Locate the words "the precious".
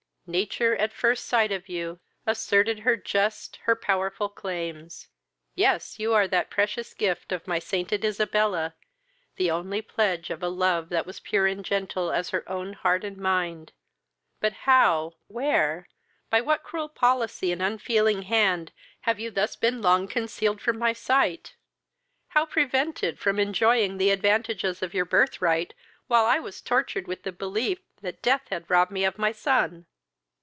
6.25-6.93